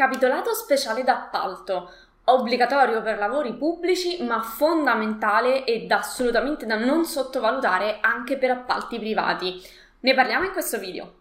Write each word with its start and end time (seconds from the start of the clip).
Capitolato 0.00 0.54
speciale 0.54 1.04
d'appalto, 1.04 1.92
obbligatorio 2.24 3.02
per 3.02 3.18
lavori 3.18 3.52
pubblici 3.52 4.22
ma 4.22 4.40
fondamentale 4.40 5.66
ed 5.66 5.92
assolutamente 5.92 6.64
da 6.64 6.76
non 6.76 7.04
sottovalutare 7.04 7.98
anche 8.00 8.38
per 8.38 8.50
appalti 8.50 8.98
privati. 8.98 9.62
Ne 10.00 10.14
parliamo 10.14 10.46
in 10.46 10.52
questo 10.52 10.78
video. 10.78 11.12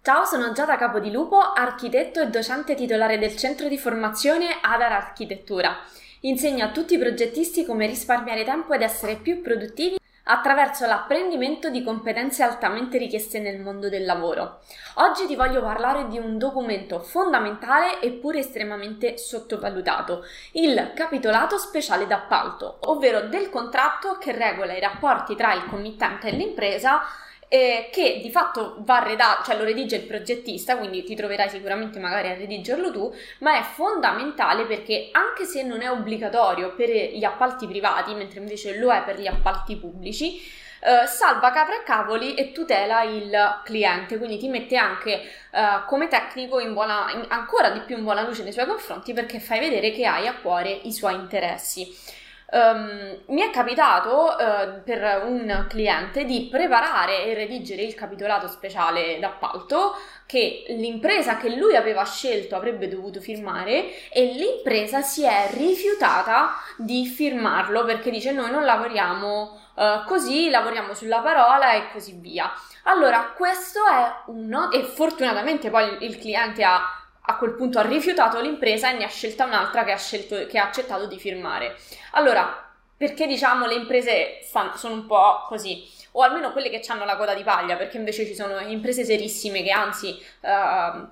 Ciao, 0.00 0.24
sono 0.24 0.52
Giada 0.52 0.78
Capodilupo, 0.78 1.38
architetto 1.38 2.22
e 2.22 2.28
docente 2.28 2.74
titolare 2.74 3.18
del 3.18 3.36
centro 3.36 3.68
di 3.68 3.76
formazione 3.76 4.46
Adar 4.62 4.92
Architettura. 4.92 5.76
Insegno 6.20 6.64
a 6.64 6.70
tutti 6.70 6.94
i 6.94 6.98
progettisti 6.98 7.66
come 7.66 7.86
risparmiare 7.86 8.44
tempo 8.44 8.72
ed 8.72 8.80
essere 8.80 9.16
più 9.16 9.42
produttivi 9.42 9.98
attraverso 10.28 10.86
l'apprendimento 10.86 11.70
di 11.70 11.82
competenze 11.82 12.42
altamente 12.42 12.98
richieste 12.98 13.38
nel 13.38 13.60
mondo 13.60 13.88
del 13.88 14.04
lavoro. 14.04 14.60
Oggi 14.94 15.26
ti 15.26 15.36
voglio 15.36 15.60
parlare 15.60 16.08
di 16.08 16.18
un 16.18 16.38
documento 16.38 17.00
fondamentale 17.00 18.00
eppure 18.00 18.38
estremamente 18.38 19.18
sottovalutato, 19.18 20.24
il 20.52 20.92
capitolato 20.94 21.58
speciale 21.58 22.06
d'appalto, 22.06 22.78
ovvero 22.86 23.28
del 23.28 23.50
contratto 23.50 24.18
che 24.18 24.32
regola 24.32 24.72
i 24.72 24.80
rapporti 24.80 25.36
tra 25.36 25.52
il 25.52 25.66
committente 25.66 26.28
e 26.28 26.32
l'impresa 26.32 27.02
eh, 27.48 27.88
che 27.92 28.20
di 28.22 28.30
fatto 28.30 28.76
va 28.80 29.02
redatto, 29.02 29.44
cioè 29.44 29.56
lo 29.56 29.64
redige 29.64 29.96
il 29.96 30.02
progettista, 30.02 30.76
quindi 30.76 31.04
ti 31.04 31.14
troverai 31.14 31.48
sicuramente 31.48 31.98
magari 31.98 32.28
a 32.28 32.34
redigerlo 32.34 32.90
tu, 32.90 33.12
ma 33.40 33.58
è 33.58 33.62
fondamentale 33.62 34.64
perché 34.64 35.08
anche 35.12 35.44
se 35.44 35.62
non 35.62 35.80
è 35.80 35.90
obbligatorio 35.90 36.74
per 36.74 36.88
gli 36.88 37.24
appalti 37.24 37.66
privati, 37.66 38.14
mentre 38.14 38.40
invece 38.40 38.78
lo 38.78 38.92
è 38.92 39.02
per 39.02 39.20
gli 39.20 39.26
appalti 39.26 39.76
pubblici, 39.76 40.40
eh, 40.80 41.06
salva 41.06 41.50
capra 41.50 41.80
e 41.80 41.82
cavoli 41.84 42.34
e 42.34 42.52
tutela 42.52 43.02
il 43.02 43.60
cliente, 43.64 44.18
quindi 44.18 44.38
ti 44.38 44.48
mette 44.48 44.76
anche 44.76 45.20
eh, 45.20 45.84
come 45.86 46.08
tecnico 46.08 46.60
in 46.60 46.72
buona, 46.74 47.10
in, 47.12 47.24
ancora 47.28 47.70
di 47.70 47.80
più 47.80 47.96
in 47.96 48.04
buona 48.04 48.22
luce 48.22 48.42
nei 48.42 48.52
suoi 48.52 48.66
confronti 48.66 49.12
perché 49.12 49.40
fai 49.40 49.60
vedere 49.60 49.90
che 49.90 50.04
hai 50.04 50.26
a 50.26 50.34
cuore 50.34 50.70
i 50.70 50.92
suoi 50.92 51.14
interessi. 51.14 52.24
Um, 52.48 53.22
mi 53.26 53.42
è 53.42 53.50
capitato 53.50 54.36
uh, 54.36 54.82
per 54.84 55.24
un 55.24 55.66
cliente 55.68 56.24
di 56.24 56.46
preparare 56.48 57.24
e 57.24 57.34
redigere 57.34 57.82
il 57.82 57.96
capitolato 57.96 58.46
speciale 58.46 59.18
d'appalto 59.18 59.94
che 60.26 60.64
l'impresa 60.68 61.38
che 61.38 61.56
lui 61.56 61.74
aveva 61.74 62.04
scelto 62.04 62.54
avrebbe 62.54 62.86
dovuto 62.86 63.20
firmare 63.20 64.08
e 64.10 64.26
l'impresa 64.26 65.02
si 65.02 65.24
è 65.24 65.48
rifiutata 65.54 66.54
di 66.76 67.04
firmarlo 67.06 67.84
perché 67.84 68.10
dice 68.10 68.30
noi 68.30 68.52
non 68.52 68.64
lavoriamo 68.64 69.60
uh, 69.74 70.04
così, 70.06 70.48
lavoriamo 70.48 70.94
sulla 70.94 71.18
parola 71.18 71.72
e 71.72 71.90
così 71.90 72.12
via. 72.12 72.52
Allora, 72.84 73.32
questo 73.36 73.80
è 73.84 74.30
un 74.30 74.68
e 74.72 74.84
fortunatamente 74.84 75.68
poi 75.68 76.04
il 76.04 76.16
cliente 76.16 76.62
ha 76.62 77.05
a 77.28 77.36
quel 77.36 77.54
punto 77.54 77.78
ha 77.78 77.82
rifiutato 77.82 78.40
l'impresa 78.40 78.90
e 78.90 78.96
ne 78.96 79.04
ha 79.04 79.08
scelta 79.08 79.44
un'altra 79.44 79.84
che 79.84 79.92
ha, 79.92 79.98
scelto, 79.98 80.46
che 80.46 80.58
ha 80.58 80.64
accettato 80.64 81.06
di 81.06 81.18
firmare. 81.18 81.76
Allora, 82.12 82.64
perché 82.96 83.26
diciamo 83.26 83.66
le 83.66 83.74
imprese 83.74 84.38
sono 84.42 84.94
un 84.94 85.06
po' 85.06 85.44
così, 85.48 85.84
o 86.12 86.22
almeno 86.22 86.52
quelle 86.52 86.70
che 86.70 86.82
hanno 86.88 87.04
la 87.04 87.16
coda 87.16 87.34
di 87.34 87.42
paglia, 87.42 87.76
perché 87.76 87.98
invece 87.98 88.24
ci 88.24 88.34
sono 88.34 88.58
imprese 88.60 89.04
serissime 89.04 89.62
che 89.62 89.70
anzi 89.70 90.18
uh, 90.40 91.06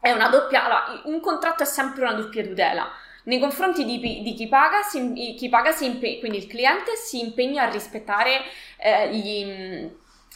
è 0.00 0.10
una 0.10 0.28
doppia, 0.28 0.64
allora, 0.64 1.02
un 1.04 1.20
contratto 1.20 1.62
è 1.62 1.66
sempre 1.66 2.02
una 2.02 2.14
doppia 2.14 2.42
tutela. 2.42 2.90
Nei 3.24 3.38
confronti 3.38 3.84
di, 3.84 3.98
di 4.00 4.34
chi 4.34 4.48
paga, 4.48 4.82
si, 4.82 5.34
chi 5.36 5.48
paga 5.48 5.72
si 5.72 5.84
impe- 5.84 6.18
quindi 6.18 6.38
il 6.38 6.46
cliente 6.46 6.96
si 6.96 7.20
impegna 7.20 7.64
a 7.64 7.70
rispettare 7.70 8.40
eh, 8.78 9.14
gli 9.14 9.90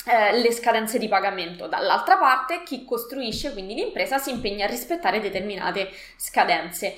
eh, 0.06 0.38
le 0.38 0.52
scadenze 0.52 0.98
di 0.98 1.08
pagamento. 1.08 1.66
Dall'altra 1.66 2.16
parte, 2.16 2.62
chi 2.62 2.84
costruisce, 2.84 3.52
quindi 3.52 3.74
l'impresa, 3.74 4.18
si 4.18 4.30
impegna 4.30 4.66
a 4.66 4.68
rispettare 4.68 5.20
determinate 5.20 5.90
scadenze. 6.16 6.96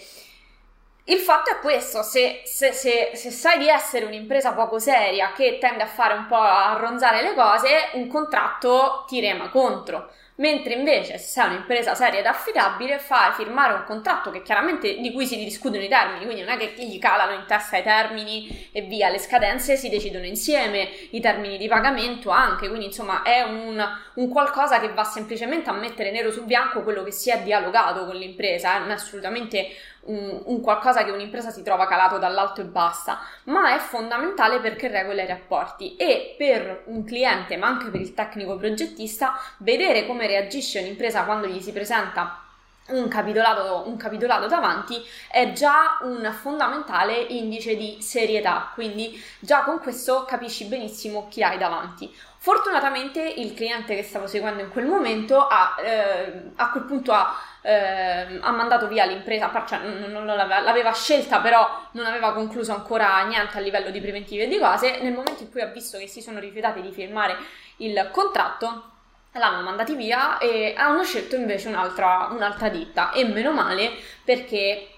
Il 1.08 1.18
fatto 1.18 1.50
è 1.50 1.60
questo, 1.60 2.02
se, 2.02 2.42
se, 2.44 2.72
se, 2.72 3.12
se, 3.14 3.30
sai 3.30 3.58
di 3.58 3.68
essere 3.68 4.06
un'impresa 4.06 4.54
poco 4.54 4.80
seria 4.80 5.32
che 5.32 5.58
tende 5.60 5.84
a 5.84 5.86
fare 5.86 6.14
un 6.14 6.26
po' 6.26 6.34
a 6.34 6.76
ronzare 6.80 7.22
le 7.22 7.32
cose, 7.34 7.90
un 7.92 8.08
contratto 8.08 9.04
ti 9.06 9.20
rema 9.20 9.48
contro. 9.50 10.10
Mentre 10.38 10.74
invece 10.74 11.16
se 11.16 11.28
sei 11.28 11.46
un'impresa 11.46 11.94
seria 11.94 12.18
ed 12.18 12.26
affidabile 12.26 12.98
fai 12.98 13.32
firmare 13.32 13.72
un 13.72 13.84
contratto 13.84 14.30
che 14.30 14.42
chiaramente 14.42 15.00
di 15.00 15.10
cui 15.10 15.26
si 15.26 15.36
discutono 15.42 15.82
i 15.82 15.88
termini, 15.88 16.24
quindi 16.26 16.42
non 16.42 16.50
è 16.50 16.58
che 16.58 16.84
gli 16.84 16.98
calano 16.98 17.32
in 17.32 17.44
testa 17.46 17.78
i 17.78 17.82
termini 17.82 18.68
e 18.70 18.82
via, 18.82 19.08
le 19.08 19.18
scadenze 19.18 19.76
si 19.76 19.88
decidono 19.88 20.26
insieme, 20.26 20.90
i 21.10 21.20
termini 21.20 21.56
di 21.56 21.68
pagamento 21.68 22.28
anche, 22.28 22.68
quindi 22.68 22.86
insomma 22.86 23.22
è 23.22 23.40
un, 23.42 23.82
un 24.14 24.28
qualcosa 24.28 24.78
che 24.78 24.92
va 24.92 25.04
semplicemente 25.04 25.70
a 25.70 25.72
mettere 25.72 26.10
nero 26.10 26.30
su 26.30 26.44
bianco 26.44 26.82
quello 26.82 27.02
che 27.02 27.12
si 27.12 27.30
è 27.30 27.40
dialogato 27.40 28.04
con 28.04 28.16
l'impresa, 28.16 28.76
eh? 28.76 28.80
non 28.80 28.90
è 28.90 28.94
assolutamente 28.94 29.70
un, 30.06 30.42
un, 30.44 30.60
qualcosa 30.60 31.04
che 31.04 31.10
un'impresa 31.10 31.50
si 31.50 31.62
trova 31.62 31.86
calato 31.86 32.18
dall'alto 32.18 32.60
e 32.60 32.64
basta, 32.64 33.20
ma 33.44 33.74
è 33.74 33.78
fondamentale 33.78 34.60
perché 34.60 34.88
regola 34.88 35.22
i 35.22 35.26
rapporti 35.26 35.96
e 35.96 36.34
per 36.36 36.82
un 36.86 37.04
cliente, 37.04 37.56
ma 37.56 37.66
anche 37.66 37.90
per 37.90 38.00
il 38.00 38.14
tecnico 38.14 38.56
progettista, 38.56 39.38
vedere 39.58 40.06
come 40.06 40.25
reagisce 40.26 40.80
un'impresa 40.80 41.24
quando 41.24 41.46
gli 41.46 41.60
si 41.60 41.72
presenta 41.72 42.40
un 42.88 43.08
capitolato, 43.08 43.84
un 43.86 43.96
capitolato 43.96 44.46
davanti 44.46 45.02
è 45.28 45.52
già 45.52 45.98
un 46.02 46.32
fondamentale 46.40 47.16
indice 47.16 47.76
di 47.76 47.98
serietà, 48.00 48.70
quindi 48.74 49.20
già 49.40 49.62
con 49.62 49.80
questo 49.80 50.24
capisci 50.24 50.66
benissimo 50.66 51.26
chi 51.28 51.42
hai 51.42 51.58
davanti. 51.58 52.14
Fortunatamente 52.38 53.20
il 53.20 53.54
cliente 53.54 53.96
che 53.96 54.04
stavo 54.04 54.28
seguendo 54.28 54.62
in 54.62 54.70
quel 54.70 54.86
momento 54.86 55.48
ha, 55.48 55.74
eh, 55.82 56.42
a 56.54 56.70
quel 56.70 56.84
punto 56.84 57.12
ha, 57.12 57.34
eh, 57.60 58.38
ha, 58.40 58.50
mandato 58.52 58.86
via 58.86 59.04
l'impresa, 59.04 59.50
cioè 59.66 59.80
non, 59.80 60.12
non 60.12 60.24
l'aveva, 60.24 60.60
l'aveva, 60.60 60.92
scelta 60.92 61.40
però 61.40 61.68
non 61.92 62.06
aveva 62.06 62.32
concluso 62.32 62.72
ancora 62.72 63.24
niente 63.24 63.58
a 63.58 63.60
livello 63.60 63.90
di 63.90 64.00
preventive 64.00 64.44
e 64.44 64.46
di 64.46 64.60
cose, 64.60 65.00
nel 65.00 65.12
momento 65.12 65.42
in 65.42 65.50
cui 65.50 65.60
ha 65.60 65.66
visto 65.66 65.98
che 65.98 66.06
si 66.06 66.22
sono 66.22 66.38
rifiutati 66.38 66.80
di 66.80 66.92
firmare 66.92 67.36
il 67.78 68.10
contratto 68.12 68.92
l'hanno 69.38 69.62
mandati 69.62 69.94
via 69.94 70.38
e 70.38 70.74
hanno 70.76 71.02
scelto 71.04 71.36
invece 71.36 71.68
un'altra, 71.68 72.28
un'altra 72.30 72.68
ditta 72.68 73.12
e 73.12 73.24
meno 73.24 73.52
male 73.52 73.92
perché 74.24 74.88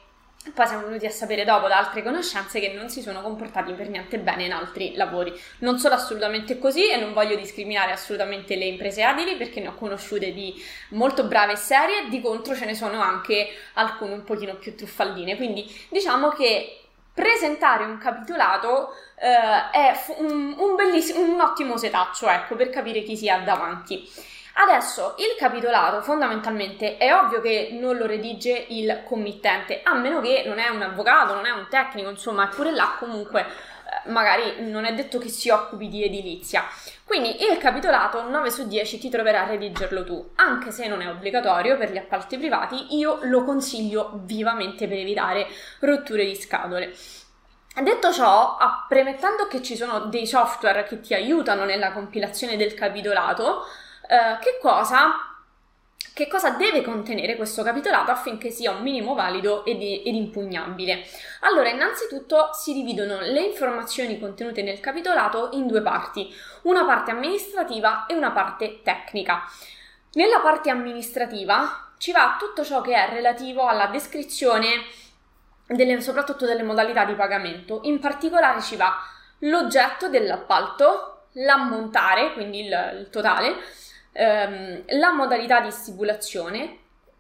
poi 0.54 0.66
siamo 0.66 0.87
venuti 0.87 1.06
a 1.06 1.10
sapere 1.10 1.44
dopo 1.44 1.69
da 1.69 1.78
altre 1.78 2.03
conoscenze 2.03 2.60
che 2.60 2.72
non 2.72 2.88
si 2.88 3.03
sono 3.03 3.21
comportati 3.21 3.72
per 3.72 3.88
niente 3.88 4.19
bene 4.19 4.44
in 4.44 4.53
altri 4.53 4.94
lavori. 4.94 5.32
Non 5.59 5.78
sono 5.78 5.94
assolutamente 5.94 6.59
così 6.59 6.88
e 6.91 6.97
non 6.97 7.12
voglio 7.12 7.37
discriminare 7.37 7.93
assolutamente 7.93 8.56
le 8.56 8.65
imprese 8.65 9.03
abili 9.03 9.37
perché 9.37 9.60
ne 9.60 9.69
ho 9.69 9.75
conosciute 9.75 10.32
di 10.32 10.54
molto 10.91 11.25
brave 11.25 11.53
e 11.53 11.56
serie, 11.56 12.09
di 12.09 12.21
contro 12.21 12.54
ce 12.54 12.65
ne 12.65 12.75
sono 12.75 13.00
anche 13.00 13.48
alcune 13.75 14.15
un 14.15 14.25
pochino 14.25 14.54
più 14.56 14.75
truffaldine. 14.75 15.37
Quindi 15.37 15.66
diciamo 15.91 16.31
che 16.31 16.88
presentare 17.19 17.83
un 17.84 17.99
capitolato 17.99 18.95
eh, 19.17 19.71
è 19.73 20.01
un, 20.19 20.55
un, 20.56 20.77
un 20.77 21.41
ottimo 21.41 21.77
setaccio, 21.77 22.29
ecco, 22.29 22.55
per 22.55 22.71
capire 22.71 23.03
chi 23.03 23.17
si 23.17 23.29
ha 23.29 23.41
davanti. 23.41 24.09
Adesso 24.61 25.17
il 25.19 25.37
capitolato 25.37 26.01
fondamentalmente 26.03 26.97
è 26.97 27.12
ovvio 27.12 27.41
che 27.41 27.71
non 27.73 27.97
lo 27.97 28.07
redige 28.07 28.67
il 28.69 29.03
committente, 29.05 29.81
a 29.83 29.95
meno 29.95 30.21
che 30.21 30.45
non 30.47 30.61
è 30.61 30.69
un 30.69 30.83
avvocato, 30.83 31.34
non 31.34 31.47
è 31.47 31.51
un 31.51 31.67
tecnico, 31.69 32.09
insomma, 32.09 32.45
eppure 32.45 32.71
là 32.71 32.95
comunque 33.01 33.47
magari 34.06 34.69
non 34.69 34.84
è 34.84 34.94
detto 34.94 35.19
che 35.19 35.28
si 35.28 35.50
occupi 35.50 35.88
di 35.88 36.04
edilizia. 36.04 36.64
Quindi 37.04 37.42
il 37.42 37.59
capitolato 37.59 38.28
9 38.28 38.50
su 38.50 38.66
10 38.66 38.98
ti 38.98 39.09
troverà 39.09 39.42
a 39.42 39.47
redigerlo 39.47 40.04
tu, 40.04 40.31
anche 40.36 40.70
se 40.70 40.86
non 40.88 41.00
è 41.00 41.09
obbligatorio 41.09 41.76
per 41.76 41.91
gli 41.91 41.97
appalti 41.97 42.36
privati, 42.36 42.97
io 42.97 43.20
lo 43.22 43.44
consiglio 43.44 44.20
vivamente 44.25 44.86
per 44.86 44.98
evitare 44.98 45.47
rotture 45.81 46.25
di 46.25 46.34
scatole. 46.34 46.94
Detto 47.81 48.12
ciò, 48.12 48.56
premettendo 48.88 49.47
che 49.47 49.62
ci 49.62 49.76
sono 49.76 50.00
dei 50.06 50.26
software 50.26 50.84
che 50.84 51.00
ti 51.00 51.15
aiutano 51.15 51.65
nella 51.65 51.92
compilazione 51.92 52.56
del 52.56 52.75
capitolato, 52.75 53.65
eh, 54.09 54.39
che 54.41 54.59
cosa 54.60 55.28
che 56.18 56.27
cosa 56.27 56.50
deve 56.50 56.83
contenere 56.83 57.36
questo 57.36 57.62
capitolato 57.62 58.10
affinché 58.10 58.50
sia 58.50 58.72
un 58.72 58.83
minimo 58.83 59.15
valido 59.15 59.65
ed, 59.65 59.80
ed, 59.80 60.15
impugnabile? 60.15 61.04
Allora, 61.42 61.68
innanzitutto 61.68 62.50
si 62.53 62.72
dividono 62.72 63.21
le 63.21 63.42
informazioni 63.42 64.18
contenute 64.18 64.62
nel 64.62 64.80
capitolato 64.80 65.50
in 65.53 65.68
due 65.68 65.80
parti, 65.80 66.28
una 66.62 66.84
parte 66.84 67.12
amministrativa 67.12 68.06
e 68.06 68.15
una 68.15 68.33
parte 68.33 68.83
tecnica. 68.83 69.42
Nella 70.15 70.41
parte 70.41 70.71
amministrativa 70.71 71.92
ci 71.98 72.10
va 72.10 72.36
tutto 72.36 72.65
ciò 72.65 72.80
che 72.80 72.94
è 72.94 73.09
relativo 73.10 73.66
alla 73.66 73.86
descrizione 73.86 74.86
delle, 75.68 76.01
soprattutto 76.01 76.47
delle 76.47 76.65
modalità 76.65 77.04
di 77.04 77.15
pagamento, 77.15 77.80
in 77.84 78.01
particolare 78.01 78.60
ci 78.60 78.74
va 78.74 78.97
l'oggetto 79.41 80.09
dell'appalto, 80.09 81.27
l'ammontare, 81.34 82.33
quindi 82.33 82.66
il, 82.66 82.97
il 82.98 83.09
totale, 83.10 83.54
ehm, 84.18 84.82
la 84.98 85.12
modalità 85.12 85.60
di 85.60 85.70
stipulazione, 85.70 86.78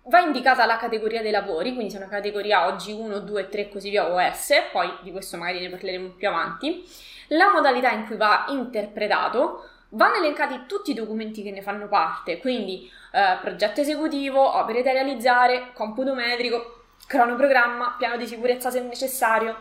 va 0.08 0.20
indicata 0.20 0.66
la 0.66 0.76
categoria 0.78 1.22
dei 1.22 1.30
lavori, 1.30 1.74
quindi 1.74 1.90
se 1.90 1.98
è 1.98 2.00
una 2.00 2.10
categoria 2.10 2.66
oggi 2.66 2.92
1, 2.92 3.20
2, 3.20 3.48
3 3.48 3.68
così 3.68 3.90
via 3.90 4.12
OS, 4.12 4.52
poi 4.72 4.90
di 5.02 5.12
questo 5.12 5.36
magari 5.36 5.60
ne 5.60 5.68
parleremo 5.68 6.08
più 6.16 6.28
avanti, 6.28 6.84
la 7.28 7.52
modalità 7.52 7.90
in 7.90 8.06
cui 8.06 8.16
va 8.16 8.46
interpretato, 8.48 9.68
vanno 9.90 10.16
elencati 10.16 10.64
tutti 10.66 10.90
i 10.90 10.94
documenti 10.94 11.42
che 11.42 11.50
ne 11.50 11.62
fanno 11.62 11.88
parte, 11.88 12.38
quindi 12.38 12.90
eh, 13.12 13.38
progetto 13.40 13.80
esecutivo, 13.80 14.56
opere 14.56 14.82
da 14.82 14.92
realizzare, 14.92 15.70
computo 15.74 16.14
metrico, 16.14 16.84
cronoprogramma, 17.06 17.94
piano 17.98 18.16
di 18.16 18.26
sicurezza 18.26 18.70
se 18.70 18.80
necessario, 18.80 19.56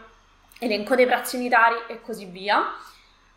elenco 0.60 0.96
dei 0.96 1.06
prezzi 1.06 1.36
unitari 1.36 1.76
e 1.88 2.02
così 2.02 2.26
via. 2.26 2.74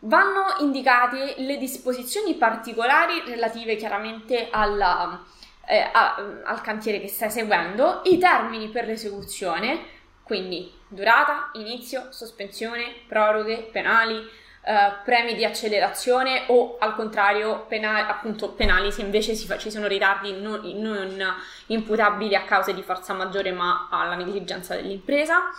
Vanno 0.01 0.55
indicate 0.61 1.35
le 1.39 1.59
disposizioni 1.59 2.35
particolari 2.35 3.23
relative 3.27 3.77
chiaramente 3.77 4.49
alla, 4.51 5.23
eh, 5.67 5.89
a, 5.93 6.17
al 6.45 6.61
cantiere 6.63 7.01
che 7.01 7.09
stai 7.09 7.31
seguendo, 7.31 8.01
i 8.05 8.19
termini 8.19 8.69
per 8.69 8.87
l'esecuzione, 8.87 9.79
quindi 10.23 10.73
durata, 10.89 11.51
inizio, 11.55 12.09
sospensione, 12.11 13.03
proroghe, 13.07 13.69
penali, 13.71 14.27
eh, 14.63 14.93
premi 15.05 15.35
di 15.35 15.45
accelerazione 15.45 16.45
o 16.49 16.77
al 16.79 16.95
contrario 16.95 17.65
penali, 17.67 18.09
appunto, 18.11 18.51
penali 18.51 18.93
se 18.93 19.01
invece 19.01 19.35
fa, 19.35 19.57
ci 19.57 19.71
sono 19.71 19.87
ritardi 19.87 20.33
non, 20.33 20.61
non 20.77 21.35
imputabili 21.67 22.35
a 22.35 22.45
cause 22.45 22.75
di 22.75 22.83
forza 22.83 23.15
maggiore 23.15 23.53
ma 23.53 23.89
alla 23.91 24.17
negligenza 24.17 24.75
dell'impresa, 24.75 25.51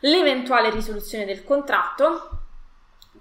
l'eventuale 0.00 0.70
risoluzione 0.70 1.24
del 1.24 1.42
contratto, 1.42 2.43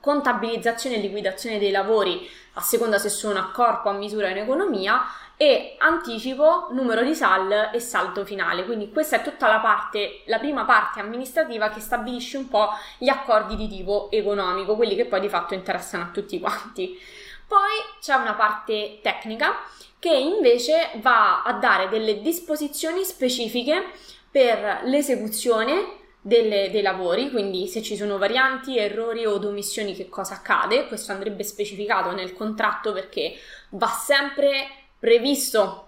contabilizzazione 0.04 0.98
e 0.98 1.00
liquidazione 1.00 1.60
dei 1.60 1.72
lavori 1.72 2.30
a 2.56 2.62
seconda 2.62 2.98
se 2.98 3.08
sono 3.08 3.40
a 3.40 3.52
corpo, 3.52 3.88
a 3.88 3.94
misura 3.94 4.28
in 4.28 4.36
economia 4.36 5.02
e 5.38 5.78
anticipo, 5.80 6.68
numero 6.72 7.04
di 7.04 7.16
SAL 7.16 7.70
e 7.72 7.80
saldo 7.80 8.26
finale. 8.26 8.66
Quindi 8.66 8.92
questa 8.92 9.16
è 9.16 9.22
tutta 9.24 9.48
la 9.48 9.60
parte, 9.60 10.24
la 10.26 10.40
prima 10.40 10.66
parte 10.66 11.00
amministrativa 11.00 11.70
che 11.70 11.80
stabilisce 11.80 12.36
un 12.36 12.50
po' 12.50 12.72
gli 12.98 13.08
accordi 13.08 13.56
di 13.56 13.70
tipo 13.70 14.10
economico, 14.12 14.76
quelli 14.76 14.98
che 14.98 15.06
poi 15.06 15.22
di 15.22 15.30
fatto 15.30 15.54
interessano 15.54 16.04
a 16.04 16.08
tutti 16.08 16.38
quanti. 16.38 17.00
Poi 17.48 17.72
c'è 18.02 18.16
una 18.16 18.34
parte 18.34 19.00
tecnica 19.02 19.56
che 20.00 20.14
invece 20.14 20.92
va 20.96 21.44
a 21.44 21.54
dare 21.54 21.88
delle 21.88 22.20
disposizioni 22.20 23.06
specifiche 23.06 23.86
per 24.30 24.82
l'esecuzione 24.84 26.03
delle, 26.26 26.72
dei 26.72 26.82
lavori, 26.82 27.30
quindi 27.30 27.68
se 27.68 27.82
ci 27.82 27.98
sono 27.98 28.18
varianti, 28.18 28.78
errori 28.78 29.26
o 29.26 29.46
omissioni 29.46 29.94
che 29.94 30.08
cosa 30.08 30.36
accade, 30.36 30.88
questo 30.88 31.12
andrebbe 31.12 31.44
specificato 31.44 32.12
nel 32.12 32.34
contratto 32.34 32.94
perché 32.94 33.36
va 33.72 33.88
sempre 33.88 34.68
previsto 34.98 35.88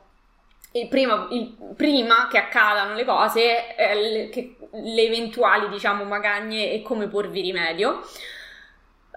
il 0.74 0.90
prima, 0.90 1.28
il, 1.32 1.56
prima, 1.74 2.28
che 2.30 2.38
accadano 2.38 2.96
le 2.96 3.06
cose, 3.06 3.76
eh, 3.78 4.30
che, 4.30 4.58
le 4.72 5.02
eventuali, 5.04 5.70
diciamo, 5.70 6.04
magagne 6.04 6.74
e 6.74 6.82
come 6.82 7.08
porvi 7.08 7.40
rimedio. 7.40 8.02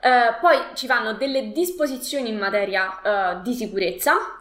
Eh, 0.01 0.37
poi 0.41 0.57
ci 0.75 0.87
vanno 0.87 1.15
delle 1.15 1.51
disposizioni 1.51 2.29
in 2.29 2.39
materia 2.39 3.01
eh, 3.03 3.43
di 3.43 3.55
sicurezza, 3.55 4.38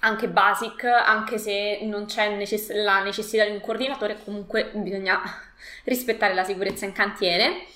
anche 0.00 0.28
basic, 0.28 0.84
anche 0.84 1.38
se 1.38 1.80
non 1.82 2.06
c'è 2.06 2.34
necess- 2.36 2.72
la 2.72 3.02
necessità 3.02 3.44
di 3.44 3.52
un 3.52 3.60
coordinatore, 3.60 4.22
comunque 4.24 4.70
bisogna 4.74 5.20
rispettare 5.84 6.34
la 6.34 6.44
sicurezza 6.44 6.84
in 6.84 6.92
cantiere. 6.92 7.66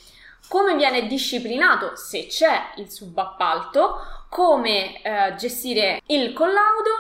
Come 0.49 0.76
viene 0.76 1.06
disciplinato, 1.06 1.94
se 1.97 2.26
c'è 2.26 2.73
il 2.76 2.91
subappalto, 2.91 3.97
come 4.31 5.03
eh, 5.03 5.35
gestire 5.37 6.00
il 6.06 6.32
collaudo, 6.32 6.91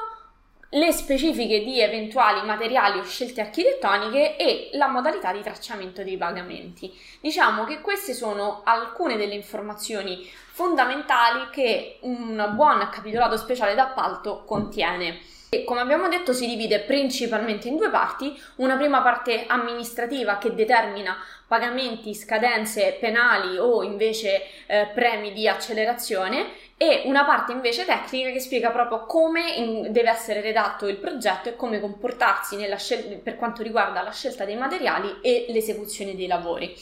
le 0.70 0.92
specifiche 0.92 1.64
di 1.64 1.80
eventuali 1.80 2.44
materiali 2.44 2.98
o 2.98 3.04
scelte 3.04 3.40
architettoniche 3.40 4.36
e 4.36 4.70
la 4.72 4.88
modalità 4.88 5.32
di 5.32 5.40
tracciamento 5.40 6.02
dei 6.02 6.18
pagamenti. 6.18 6.92
Diciamo 7.20 7.64
che 7.64 7.80
queste 7.80 8.12
sono 8.12 8.60
alcune 8.64 9.16
delle 9.16 9.34
informazioni 9.34 10.28
fondamentali 10.52 11.48
che 11.50 11.98
un 12.00 12.52
buon 12.54 12.86
capitolato 12.90 13.36
speciale 13.36 13.74
d'appalto 13.74 14.44
contiene. 14.44 15.20
E 15.50 15.64
come 15.64 15.80
abbiamo 15.80 16.08
detto 16.08 16.34
si 16.34 16.46
divide 16.46 16.80
principalmente 16.80 17.68
in 17.68 17.76
due 17.76 17.88
parti, 17.88 18.38
una 18.56 18.76
prima 18.76 19.00
parte 19.00 19.46
amministrativa 19.46 20.36
che 20.36 20.54
determina 20.54 21.16
pagamenti, 21.46 22.14
scadenze 22.14 22.98
penali 23.00 23.56
o 23.56 23.82
invece 23.82 24.42
eh, 24.66 24.90
premi 24.92 25.32
di 25.32 25.48
accelerazione 25.48 26.48
e 26.78 27.02
una 27.06 27.24
parte 27.24 27.50
invece 27.50 27.84
tecnica 27.84 28.30
che 28.30 28.38
spiega 28.38 28.70
proprio 28.70 29.04
come 29.04 29.88
deve 29.90 30.08
essere 30.08 30.40
redatto 30.40 30.86
il 30.86 30.96
progetto 30.96 31.48
e 31.48 31.56
come 31.56 31.80
comportarsi 31.80 32.56
scel- 32.76 33.18
per 33.18 33.36
quanto 33.36 33.64
riguarda 33.64 34.00
la 34.00 34.12
scelta 34.12 34.44
dei 34.44 34.56
materiali 34.56 35.18
e 35.20 35.46
l'esecuzione 35.48 36.14
dei 36.14 36.28
lavori. 36.28 36.74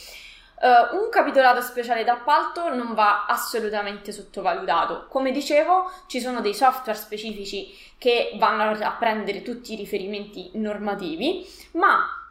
Uh, 0.58 0.96
un 0.96 1.10
capitolato 1.10 1.60
speciale 1.60 2.04
d'appalto 2.04 2.74
non 2.74 2.94
va 2.94 3.26
assolutamente 3.26 4.12
sottovalutato. 4.12 5.06
Come 5.08 5.30
dicevo, 5.30 5.90
ci 6.06 6.20
sono 6.20 6.40
dei 6.40 6.54
software 6.54 6.98
specifici 6.98 7.74
che 7.98 8.32
vanno 8.36 8.76
a 8.78 8.96
prendere 8.98 9.42
tutti 9.42 9.72
i 9.72 9.76
riferimenti 9.76 10.50
normativi, 10.54 11.46
ma 11.72 12.25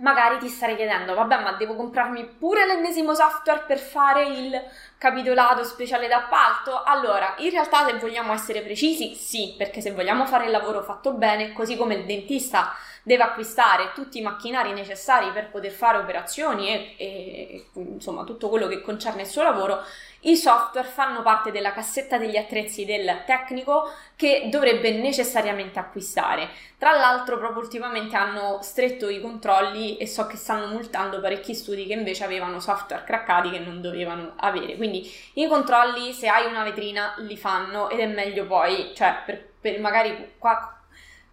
magari 0.00 0.38
ti 0.38 0.48
starei 0.48 0.76
chiedendo, 0.76 1.14
vabbè, 1.14 1.40
ma 1.40 1.52
devo 1.52 1.74
comprarmi 1.76 2.24
pure 2.38 2.66
l'ennesimo 2.66 3.14
software 3.14 3.64
per 3.66 3.78
fare 3.78 4.24
il 4.26 4.62
capitolato 4.98 5.64
speciale 5.64 6.08
d'appalto? 6.08 6.82
Allora, 6.82 7.34
in 7.38 7.50
realtà 7.50 7.86
se 7.86 7.98
vogliamo 7.98 8.32
essere 8.32 8.62
precisi, 8.62 9.14
sì, 9.14 9.54
perché 9.56 9.80
se 9.80 9.92
vogliamo 9.92 10.26
fare 10.26 10.46
il 10.46 10.50
lavoro 10.50 10.82
fatto 10.82 11.12
bene, 11.12 11.52
così 11.52 11.76
come 11.76 11.94
il 11.94 12.04
dentista 12.04 12.74
deve 13.02 13.22
acquistare 13.22 13.92
tutti 13.94 14.18
i 14.18 14.22
macchinari 14.22 14.72
necessari 14.72 15.30
per 15.30 15.48
poter 15.50 15.70
fare 15.70 15.98
operazioni 15.98 16.68
e, 16.68 16.94
e 16.96 17.66
insomma 17.74 18.24
tutto 18.24 18.48
quello 18.48 18.66
che 18.66 18.82
concerne 18.82 19.22
il 19.22 19.28
suo 19.28 19.42
lavoro, 19.42 19.82
i 20.24 20.36
software 20.36 20.86
fanno 20.86 21.22
parte 21.22 21.50
della 21.50 21.72
cassetta 21.72 22.18
degli 22.18 22.36
attrezzi 22.36 22.84
del 22.84 23.22
tecnico 23.24 23.90
che 24.16 24.48
dovrebbe 24.50 24.90
necessariamente 24.92 25.78
acquistare. 25.78 26.48
Tra 26.76 26.92
l'altro, 26.92 27.38
proprio 27.38 27.62
ultimamente 27.62 28.16
hanno 28.16 28.58
stretto 28.60 29.08
i 29.08 29.20
controlli 29.20 29.96
e 29.96 30.06
so 30.06 30.26
che 30.26 30.36
stanno 30.36 30.66
multando 30.66 31.20
parecchi 31.20 31.54
studi 31.54 31.86
che 31.86 31.94
invece 31.94 32.24
avevano 32.24 32.60
software 32.60 33.04
craccati 33.04 33.50
che 33.50 33.60
non 33.60 33.80
dovevano 33.80 34.34
avere. 34.36 34.76
Quindi 34.76 35.10
i 35.34 35.46
controlli, 35.46 36.12
se 36.12 36.28
hai 36.28 36.46
una 36.46 36.64
vetrina, 36.64 37.14
li 37.18 37.36
fanno 37.38 37.88
ed 37.88 38.00
è 38.00 38.06
meglio 38.06 38.46
poi, 38.46 38.92
cioè 38.94 39.22
per, 39.24 39.42
per 39.58 39.80
magari 39.80 40.34
qua 40.38 40.79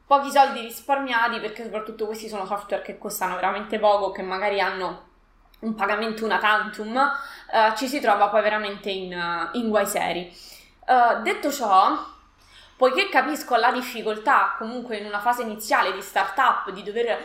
pochi 0.08 0.32
soldi 0.32 0.62
risparmiati 0.62 1.40
perché 1.42 1.64
soprattutto 1.64 2.06
questi 2.06 2.30
sono 2.30 2.46
software 2.46 2.82
che 2.82 2.98
costano 2.98 3.36
veramente 3.36 3.78
poco, 3.78 4.12
che 4.12 4.22
magari 4.22 4.62
hanno 4.62 5.06
un 5.60 5.76
pagamento 5.76 6.24
una 6.24 6.38
tantum, 6.38 6.96
uh, 6.96 7.76
ci 7.76 7.88
si 7.88 8.00
trova 8.00 8.30
poi 8.30 8.42
veramente 8.42 8.90
in, 8.90 9.14
uh, 9.14 9.58
in 9.58 9.68
guai 9.70 9.86
seri. 9.86 10.34
Uh, 10.86 11.22
detto 11.22 11.52
ciò, 11.52 11.98
poiché 12.78 13.10
capisco 13.10 13.58
la 13.58 13.72
difficoltà 13.72 14.56
comunque 14.58 14.98
in 14.98 15.06
una 15.06 15.20
fase 15.20 15.42
iniziale 15.42 15.92
di 15.92 16.02
startup 16.02 16.70
di 16.72 16.84
dover 16.84 17.18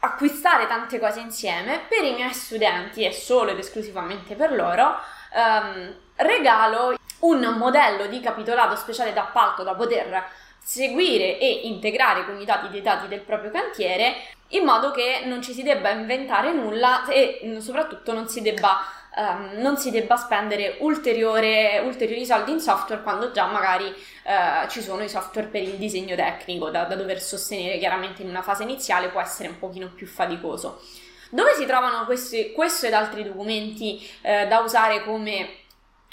acquistare 0.00 0.66
tante 0.68 1.00
cose 1.00 1.20
insieme, 1.20 1.80
per 1.88 2.04
i 2.04 2.12
miei 2.12 2.32
studenti 2.32 3.04
e 3.04 3.12
solo 3.12 3.50
ed 3.50 3.58
esclusivamente 3.58 4.36
per 4.36 4.52
loro, 4.52 4.96
um, 5.34 5.94
regalo 6.16 6.96
un 7.20 7.54
modello 7.56 8.06
di 8.06 8.20
capitolato 8.20 8.76
speciale 8.76 9.12
d'appalto 9.12 9.62
da 9.62 9.74
poter 9.74 10.24
seguire 10.62 11.38
e 11.38 11.60
integrare 11.64 12.24
con 12.24 12.40
i 12.40 12.44
dati 12.44 12.68
dei 12.68 12.82
dati 12.82 13.08
del 13.08 13.20
proprio 13.20 13.50
cantiere 13.50 14.14
in 14.52 14.64
modo 14.64 14.90
che 14.90 15.22
non 15.24 15.42
ci 15.42 15.52
si 15.52 15.62
debba 15.62 15.90
inventare 15.90 16.52
nulla 16.52 17.06
e 17.06 17.56
soprattutto 17.60 18.12
non 18.12 18.28
si 18.28 18.42
debba, 18.42 18.80
um, 19.16 19.60
non 19.60 19.76
si 19.76 19.90
debba 19.90 20.16
spendere 20.16 20.76
ulteriori 20.80 22.24
soldi 22.24 22.52
in 22.52 22.60
software 22.60 23.02
quando 23.02 23.30
già 23.30 23.46
magari 23.46 23.86
uh, 23.86 24.68
ci 24.68 24.82
sono 24.82 25.02
i 25.02 25.08
software 25.08 25.48
per 25.48 25.62
il 25.62 25.76
disegno 25.76 26.14
tecnico 26.14 26.70
da, 26.70 26.84
da, 26.84 26.96
dover 26.96 27.20
sostenere 27.20 27.78
chiaramente 27.78 28.22
in 28.22 28.28
una 28.28 28.42
fase 28.42 28.62
iniziale 28.62 29.08
può 29.08 29.20
essere 29.20 29.48
un 29.48 29.58
pochino 29.58 29.88
più 29.88 30.06
faticoso. 30.06 30.82
Dove 31.30 31.54
si 31.54 31.64
trovano 31.64 32.04
questi, 32.04 32.52
questo 32.52 32.86
ed 32.86 32.92
altri 32.92 33.24
documenti 33.24 34.06
uh, 34.20 34.46
da 34.46 34.58
usare 34.58 35.02
come 35.02 35.60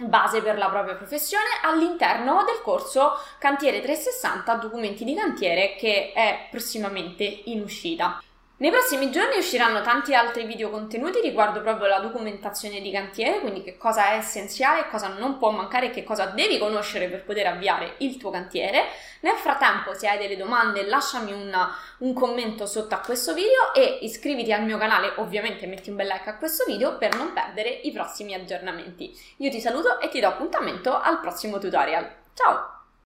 base 0.08 0.42
per 0.42 0.58
la 0.58 0.70
propria 0.70 0.96
professione 0.96 1.48
all'interno 1.64 2.44
del 2.46 2.62
corso 2.62 3.14
Cantiere 3.38 3.82
360 3.82 4.54
Documenti 4.56 5.04
di 5.04 5.16
cantiere 5.16 5.76
che 5.76 6.12
è 6.14 6.48
prossimamente 6.50 7.24
in 7.46 7.62
uscita. 7.62 8.22
Nei 8.60 8.72
prossimi 8.72 9.10
giorni 9.10 9.38
usciranno 9.38 9.82
tanti 9.82 10.14
altri 10.14 10.44
video 10.44 10.70
contenuti 10.70 11.22
riguardo 11.22 11.62
proprio 11.62 11.88
la 11.88 12.00
documentazione 12.00 12.82
di 12.82 12.92
cantiere, 12.92 13.40
quindi 13.40 13.64
che 13.64 13.78
cosa 13.78 14.12
è 14.12 14.18
essenziale, 14.18 14.90
cosa 14.90 15.08
non 15.08 15.38
può 15.38 15.50
mancare 15.52 15.86
e 15.86 15.90
che 15.92 16.04
cosa 16.04 16.26
devi 16.26 16.58
conoscere 16.58 17.08
per 17.08 17.24
poter 17.24 17.48
avviare 17.48 17.94
il 18.00 18.18
tuo 18.18 18.32
cantiere. 18.32 18.88
Nel 19.22 19.38
frattempo, 19.38 19.94
se 19.94 20.10
hai 20.10 20.18
delle 20.18 20.36
domande, 20.36 20.86
lasciami 20.86 21.32
una, 21.32 21.74
un 22.00 22.12
commento 22.12 22.66
sotto 22.66 22.96
a 22.96 23.00
questo 23.00 23.34
video 23.34 23.74
e 23.74 24.00
iscriviti 24.02 24.52
al 24.52 24.66
mio 24.66 24.78
canale, 24.78 25.14
ovviamente 25.16 25.66
metti 25.66 25.90
un 25.90 25.96
bel 25.96 26.08
like 26.08 26.30
a 26.30 26.36
questo 26.36 26.66
video 26.66 26.98
per 26.98 27.16
non 27.16 27.32
perdere 27.32 27.70
i 27.70 27.94
prossimi 27.94 28.34
aggiornamenti. 28.34 29.18
Io 29.38 29.50
ti 29.50 29.62
saluto 29.62 30.02
e 30.02 30.10
ti 30.10 30.20
do 30.20 30.28
appuntamento 30.28 31.00
al 31.00 31.22
prossimo 31.22 31.60
tutorial. 31.60 32.14
Ciao! 32.34 32.79